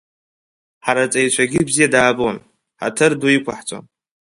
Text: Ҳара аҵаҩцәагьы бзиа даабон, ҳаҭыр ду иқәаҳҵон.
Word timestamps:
Ҳара 0.85 1.01
аҵаҩцәагьы 1.07 1.61
бзиа 1.67 1.93
даабон, 1.93 2.37
ҳаҭыр 2.79 3.11
ду 3.19 3.27
иқәаҳҵон. 3.35 3.85